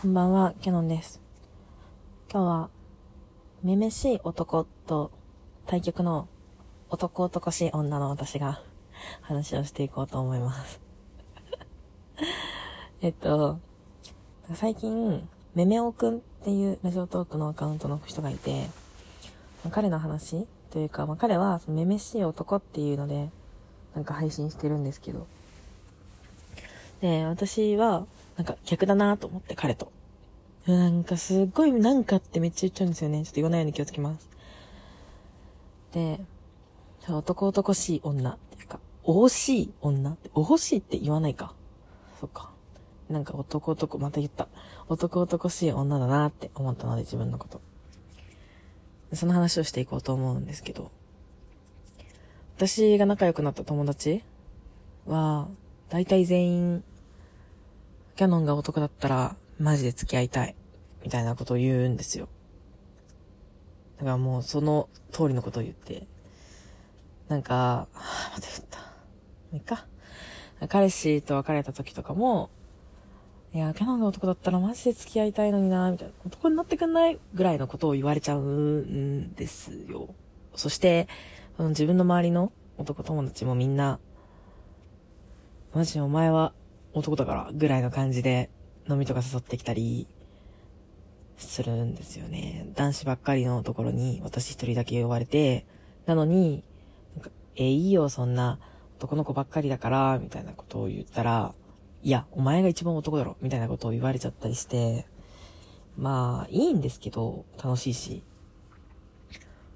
[0.00, 1.20] こんばんは、キャノンです。
[2.32, 2.70] 今日は、
[3.62, 5.10] めめしい男と
[5.66, 6.26] 対局の
[6.88, 8.62] 男男しい女の私が
[9.20, 10.80] 話をしていこうと思います。
[13.02, 13.58] えっと、
[14.54, 18.70] 最近、めめおくんっていうラジオトークのアカウントの人がいて、
[19.70, 23.28] 彼の話というか、まあ、彼はそのめめしい男っていうので、
[23.94, 25.26] なんか配信してるんですけど、
[27.02, 28.06] で、私は、
[28.36, 29.92] なんか逆だなと思って、彼と。
[30.66, 33.24] なんかすっごいなんかってめっちゃ言っちゃうんですよね。
[33.24, 34.28] ちょっと言わないように気をつけます。
[35.92, 36.20] で、
[37.08, 41.54] 男男しい女っていうか、お欲しい女って、お欲しいって言わないか。
[42.20, 42.50] そっか。
[43.08, 44.48] なんか男男、また言った。
[44.88, 47.60] 男男しい女だなって思ったので自分のこと。
[49.14, 50.90] その話をしていこうと思うんですけど。
[52.56, 54.22] 私が仲良くなった友達
[55.06, 55.48] は、
[55.88, 56.84] 大体全員、
[58.16, 60.54] キャノンが男だったら、マジで付き合いたい。
[61.02, 62.28] みたいなことを言うんですよ。
[63.98, 66.06] だからもうその通りのことを言って。
[67.28, 68.78] なんか、はぁ、また言った。
[68.78, 68.84] も
[69.52, 69.86] ういいか。
[70.68, 72.50] 彼氏と別れた時とかも、
[73.52, 76.14] いや、キャノンが男だったらマジで付き合いたいのになみたいな。
[76.26, 80.14] 男になってくんないぐらいのことを言われちゃうんですよ。
[80.54, 81.08] そして、
[81.58, 83.98] 自分の周りの男友達もみんな、
[85.74, 86.52] マジお前は
[86.92, 88.50] 男だからぐらいの感じで
[88.88, 90.08] 飲みとか誘ってきたり
[91.36, 92.68] するんですよね。
[92.74, 95.66] 男子ばっかりのところに私一人だけ呼ばれて、
[96.06, 96.64] なのに、
[97.14, 98.58] なんかえ、いいよ、そんな
[98.98, 101.54] 男の子ばっかりだから、みたいなことを言ったら、
[102.02, 105.06] いや、お前が一番男だろ、みたいなことを言われちゃったりして、
[105.96, 108.22] まあ、いいんですけど、楽しいし、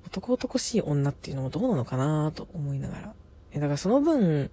[0.06, 3.14] 男男しい女っていうのもどうなのかなと思いながら。
[3.52, 4.50] え、だからその分、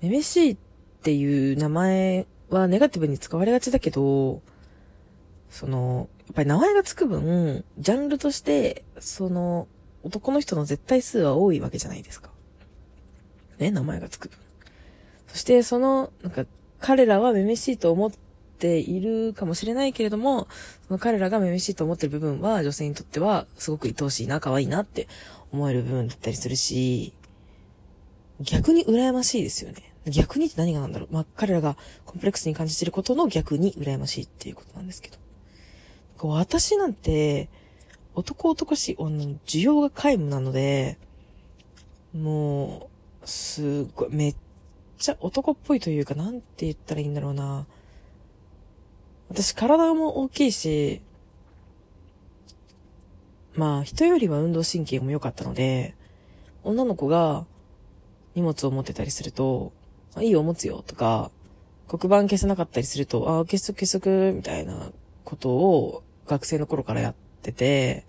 [0.00, 0.73] めめしいって
[1.04, 4.40] っていう名前はネガティブに使われがちだけど、
[5.50, 9.68] その、やっぱり名前がつく分、ジャンルとして、その、
[10.02, 12.30] 男の人の絶対数は多いわけじゃないですか。
[13.58, 14.38] ね、名前がつく分。
[15.26, 16.46] そして、その、なんか、
[16.80, 18.12] 彼らはめめしいと思っ
[18.58, 20.48] ているかもしれないけれども、
[20.88, 25.06] その彼らがめめしいと思ってる部分は、女性にとっては、すごく愛おしいな、可愛いなって
[25.52, 27.12] 思える部分だったりするし、
[28.40, 29.93] 逆に羨ましいですよね。
[30.06, 31.14] 逆にって何がなんだろう。
[31.14, 35.16] まあ、彼らがコンプレックスに感じてることの逆に羨ましいっていうことなんですけど。
[36.18, 37.48] こう私なんて、
[38.14, 40.98] 男男しい女の需要が皆無なので、
[42.14, 42.88] も
[43.22, 44.36] う、すごい、めっ
[44.98, 47.66] ちゃ男っぽいというか、なんて言ったらいいんだろうな。
[49.28, 51.00] 私体も大きいし、
[53.54, 55.96] まあ人よりは運動神経も良かったので、
[56.62, 57.46] 女の子が
[58.34, 59.72] 荷物を持ってたりすると、
[60.14, 61.30] あいいよ、持つよ、とか、
[61.88, 64.90] 黒板消せなかったりすると、ああ、消しとく消しとく、みたいな
[65.24, 68.04] ことを学生の頃からやってて、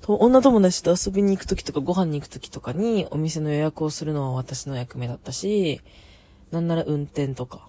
[0.00, 5.80] と女友達と遊びに行くときとかご飯に行くときとかにお店の予約をするのは私の役目だったし、
[6.52, 7.68] なんなら運転とか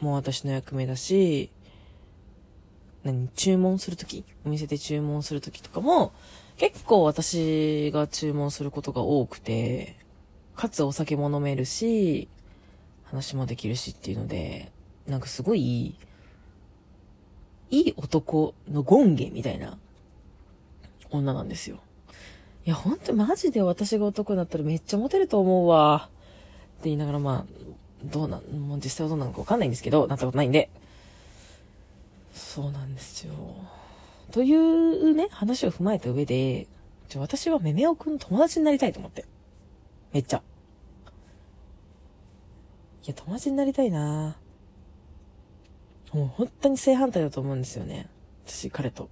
[0.00, 1.50] もう私の役目だし、
[3.04, 6.12] 何、注文するときお店で注文するときとかも、
[6.58, 9.96] 結構私が注文することが多くて、
[10.56, 12.28] かつお酒も飲めるし、
[13.04, 14.72] 話もできるしっていうので、
[15.06, 15.96] なんかすごい、
[17.70, 19.78] いい男の権限みたいな
[21.10, 21.78] 女なんですよ。
[22.66, 26.08] いや、ほんとマジで私が男だったらめっちゃモテると思うわ。
[26.08, 27.64] って言いながらまあ、
[28.04, 30.70] どうなん、もう実際はどうなのかわかんないんですけど、なったことないんで。
[32.32, 33.34] そうなんですよ。
[34.30, 36.66] というね、話を踏まえた上で、
[37.16, 39.24] 私はめめおくんの友達になりたいと思って。
[40.14, 40.42] めっちゃ。
[43.04, 44.36] いや、友達になりたいな
[46.12, 48.08] もう本当に正反対だと思うんですよね。
[48.46, 49.10] 私、彼と。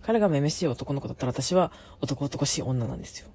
[0.00, 3.28] 彼がめめしい男の子だったら私は男男しい女なんですよ。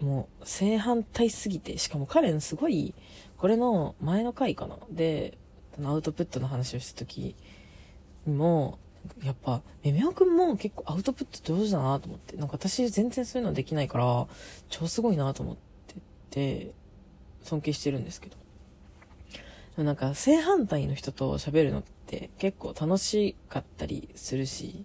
[0.00, 2.94] もう正反対すぎて、しかも彼のすごい、
[3.36, 5.38] これの前の回かなで、
[5.84, 7.36] アウトプットの話をした時
[8.26, 8.80] にも、
[9.22, 14.26] やっぱ、めめおくんも結構アウトプット上手だなと思って、なんか私全然そういうのできないから、
[14.68, 15.56] 超すごいなと思っ
[15.86, 15.94] て
[16.30, 16.74] て、
[17.42, 18.36] 尊敬してるんですけど。
[19.82, 24.84] なんか正反対の人と喋るのって結構楽しかったりするし、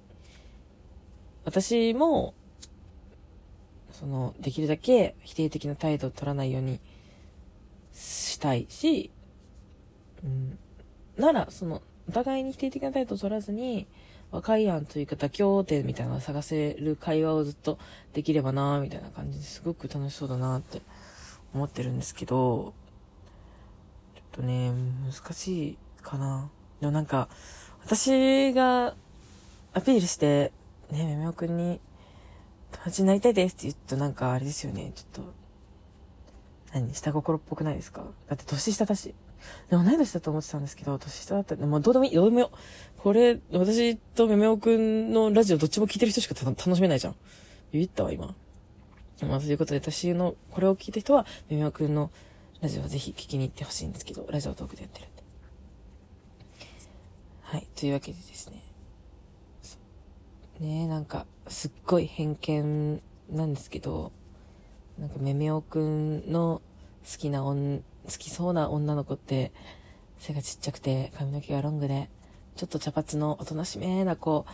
[1.44, 2.34] 私も
[4.00, 6.80] その、できるだけ否定的な態度を取らないように
[7.94, 9.10] したいし、
[10.24, 10.60] うん、
[11.18, 13.88] なら、その、お互いに否定的な態度を取らずに、
[14.32, 17.78] 和解案というか妥協点みたいなのを探せる会話をずっと
[18.14, 20.82] できればなみたいな感じですごく楽しそうだなって
[21.54, 22.74] 思ってるんですけど、
[24.16, 24.72] ちょっとね、
[25.06, 26.50] 難しいかな。
[26.82, 27.30] でもなんか、
[27.84, 28.96] 私が
[29.74, 30.52] アピールして、
[30.92, 31.80] ね、めめおくんに
[32.72, 35.34] 友達になりたいですって言うとなんかあれですよね、ちょっと、
[36.74, 38.04] 何下心っぽくないですか？
[38.28, 39.16] だって年下だし。
[39.70, 42.52] でも同い年だと思ってたんですけど、年下だったら、もうどうでもいい、どうでもよ。
[42.98, 47.16] これ、私とめめおくんのラジオどっちも聞いてる人しか楽しめないじゃん。
[47.72, 48.36] 言ったわ、今。
[49.22, 52.12] まあ、ということで、私の、これを聞いた人は、めめおくんの
[52.62, 55.24] ラジオをぜひ聞きに行ってほしいんですけど、ラジオトークでやってるんで。
[57.42, 58.62] はい、というわけでですね。
[60.60, 64.12] ねえなんか、すっごい偏見なんですけど、
[64.98, 66.62] なんかめめおくんの
[67.10, 69.52] 好きな女、好きそうな女の子って、
[70.18, 72.10] 背がちっちゃくて、髪の毛がロングで、
[72.56, 74.46] ちょっと茶髪のおとなしめな子、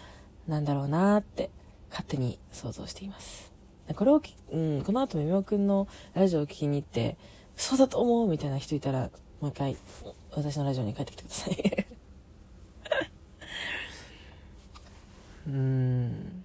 [0.48, 1.52] なんだろうなーって、
[1.90, 3.54] 勝手に想像しています。
[3.96, 4.22] これを
[4.52, 7.18] うん、この後めめおくんのラジオを聞きに行って、
[7.56, 9.78] そうだと思うみたいな人いたら、もう一回、
[10.32, 11.86] 私のラジオに帰ってきてください
[15.48, 16.44] うーん。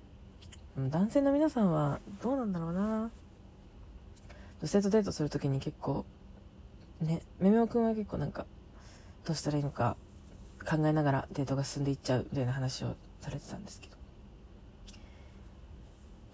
[0.90, 3.10] 男性の皆さんはどうなんだろうな。
[4.60, 6.05] 女性とデートするときに結構、
[7.00, 8.46] ね、めめおくんは結構なんか、
[9.24, 9.96] どうしたらいいのか
[10.68, 13.96] 考えながらデートが進んでいっちゃうみたいな話をされてたんですけど。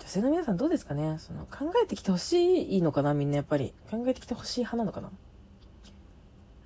[0.01, 1.17] 女性の皆さんどうですかね？
[1.19, 3.15] その考えてきてほしいのかな？
[3.15, 3.75] みんなやっぱり。
[3.91, 5.11] 考えてきてほしい派なのかな？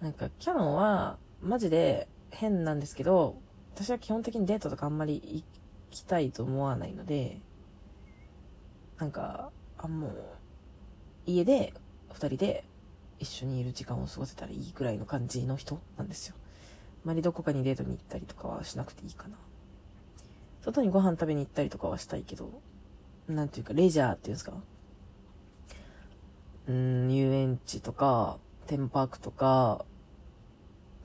[0.01, 3.37] なんか、キャノンは、マジで変なんですけど、
[3.75, 5.45] 私は基本的にデートとかあんまり
[5.91, 7.41] 行きたいと思わないので、
[8.99, 10.13] なんか、あ、もう、
[11.27, 11.75] 家で、
[12.13, 12.65] 二人で
[13.19, 16.35] 一緒にいる時間を過ごせたらいいぐらいの感じの人なんですよ。
[17.05, 19.37] あまりどこかにデートに行ったりとかはしなくていいかな。
[20.63, 22.61] 外にご飯食べに行ったりとかはしたいけど、
[23.29, 24.53] なんていうか、レジャーっていうんですか
[26.67, 29.85] うん、遊園地とか、テーマパークとか、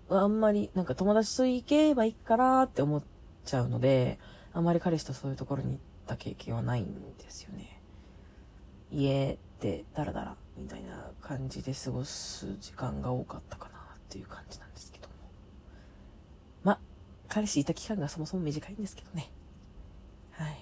[0.10, 3.04] あんまり、なんか友達と行けばいいかなって思っ
[3.45, 4.19] ちゃうので、
[4.51, 7.81] あんまり彼氏とそういうところに行った経験はないんですよね。
[8.92, 15.13] 家でダラダラみたいな感じで過ごす時間が多かったかなっていう感じなんですけども。
[16.63, 16.79] ま、
[17.27, 19.31] 彼氏いた期間がそもそも短いんですけどね。
[20.31, 20.57] はい。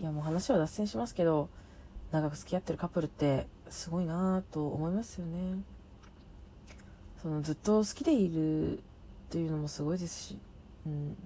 [0.00, 1.48] いやもう話は脱線しますけど、
[2.10, 5.62] 長く付き合ってるカップルってすごいなぁと思いますよね。
[7.22, 8.82] そのずっと好きでいるっ
[9.30, 10.38] ていうのもすごいですし。
[10.86, 11.16] うん。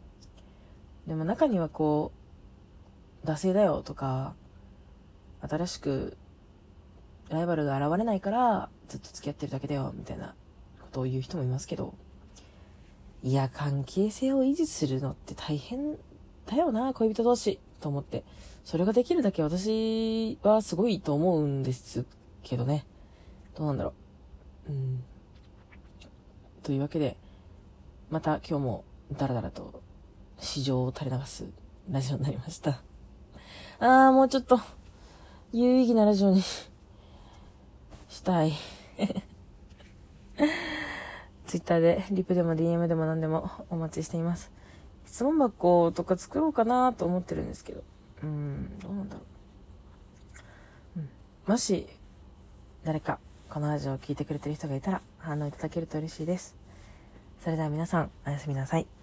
[1.07, 2.13] でも中にはこ
[3.25, 4.35] う、惰性だよとか、
[5.41, 6.17] 新しく
[7.29, 10.35] ライバルが現れないからずっと付き合ってるだけだよみたいな
[10.81, 11.95] ことを言う人もいますけど、
[13.23, 15.97] いや、関係性を維持するのって大変
[16.47, 18.25] だよな、恋人同士と思って。
[18.65, 22.05] それができるだけ私はすごいと思うんです
[22.43, 22.85] けどね。
[23.57, 23.93] どうなんだろ
[24.69, 24.73] う。
[24.73, 25.03] うん。
[26.63, 27.17] というわけで、
[28.11, 28.85] また今日も
[29.17, 29.83] ダラダラと
[30.39, 31.47] 市場を垂れ流す
[31.91, 32.83] ラジオになりました。
[33.79, 34.61] あー、もうちょっと、
[35.53, 36.43] 有意義なラジオに
[38.09, 38.53] したい。
[41.47, 44.51] ツイッターで、リプでも DM でも何でもお待ちしています。
[45.07, 47.83] 質問箱とか作ろうかなと思ってるんですけど。
[48.23, 49.21] うん、どうなんだろ
[50.97, 51.01] う。
[51.01, 51.09] うん。
[51.47, 51.87] もし、
[52.85, 53.19] 誰か、
[53.49, 56.57] このラジオを聴いてくれてる人がいたら、反応いただけると嬉しいです。
[57.41, 58.96] それでは皆さん、おやすみなさい。